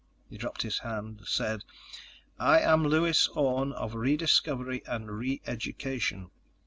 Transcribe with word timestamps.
_He 0.31 0.35
dropped 0.35 0.63
his 0.63 0.79
hand, 0.79 1.21
said: 1.25 1.63
"I 2.39 2.59
am 2.59 2.83
Lewis 2.87 3.27
Orne 3.35 3.71
of 3.71 3.93
Rediscovery 3.93 4.81
and 4.87 5.07
Reeducation. 5.07 6.31